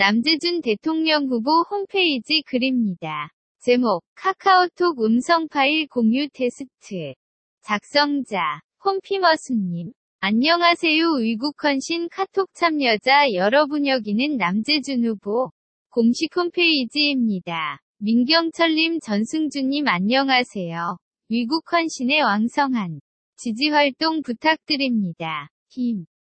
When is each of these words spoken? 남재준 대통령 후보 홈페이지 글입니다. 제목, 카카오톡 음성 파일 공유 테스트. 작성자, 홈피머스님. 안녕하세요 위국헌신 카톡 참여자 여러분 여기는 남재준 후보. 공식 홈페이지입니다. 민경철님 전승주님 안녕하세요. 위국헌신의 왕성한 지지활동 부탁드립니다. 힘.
남재준 0.00 0.60
대통령 0.60 1.26
후보 1.26 1.64
홈페이지 1.68 2.42
글입니다. 2.46 3.32
제목, 3.58 4.04
카카오톡 4.14 5.02
음성 5.04 5.48
파일 5.48 5.88
공유 5.88 6.28
테스트. 6.32 7.14
작성자, 7.62 8.60
홈피머스님. 8.84 9.90
안녕하세요 10.20 11.14
위국헌신 11.14 12.10
카톡 12.10 12.48
참여자 12.54 13.32
여러분 13.34 13.88
여기는 13.88 14.36
남재준 14.36 15.04
후보. 15.04 15.50
공식 15.88 16.36
홈페이지입니다. 16.36 17.80
민경철님 17.98 19.00
전승주님 19.00 19.88
안녕하세요. 19.88 20.96
위국헌신의 21.28 22.22
왕성한 22.22 23.00
지지활동 23.34 24.22
부탁드립니다. 24.22 25.48
힘. 25.70 26.04